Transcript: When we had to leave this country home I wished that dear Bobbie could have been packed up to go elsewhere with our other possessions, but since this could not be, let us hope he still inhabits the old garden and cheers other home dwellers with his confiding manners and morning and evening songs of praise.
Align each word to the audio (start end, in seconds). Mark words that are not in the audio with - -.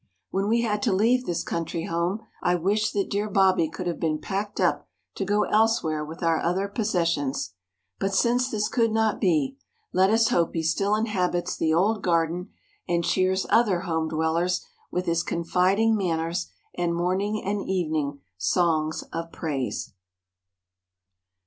When 0.31 0.47
we 0.47 0.61
had 0.61 0.81
to 0.81 0.91
leave 0.93 1.27
this 1.27 1.43
country 1.43 1.85
home 1.85 2.21
I 2.41 2.55
wished 2.55 2.93
that 2.93 3.07
dear 3.11 3.29
Bobbie 3.29 3.69
could 3.69 3.85
have 3.85 3.99
been 3.99 4.19
packed 4.19 4.59
up 4.59 4.87
to 5.13 5.23
go 5.23 5.43
elsewhere 5.43 6.03
with 6.03 6.23
our 6.23 6.39
other 6.41 6.67
possessions, 6.67 7.53
but 7.99 8.11
since 8.11 8.49
this 8.49 8.67
could 8.67 8.91
not 8.91 9.21
be, 9.21 9.59
let 9.93 10.09
us 10.09 10.29
hope 10.29 10.55
he 10.55 10.63
still 10.63 10.95
inhabits 10.95 11.55
the 11.55 11.71
old 11.75 12.01
garden 12.01 12.49
and 12.87 13.03
cheers 13.05 13.45
other 13.51 13.81
home 13.81 14.09
dwellers 14.09 14.65
with 14.89 15.05
his 15.05 15.21
confiding 15.21 15.95
manners 15.95 16.47
and 16.73 16.95
morning 16.95 17.39
and 17.45 17.61
evening 17.69 18.21
songs 18.39 19.03
of 19.13 19.31
praise. 19.31 19.93